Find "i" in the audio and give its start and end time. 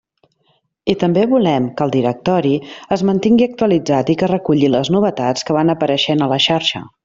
0.93-0.95, 4.15-4.19